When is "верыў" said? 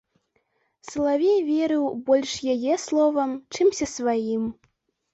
1.51-1.85